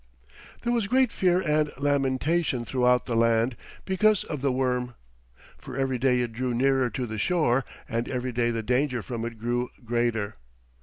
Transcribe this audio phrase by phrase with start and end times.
[0.63, 3.55] There was great fear and lamentation throughout the land
[3.85, 4.95] because of the worm,
[5.59, 9.23] for every day it drew nearer to the shore, and every day the danger from
[9.25, 10.37] it grew greater.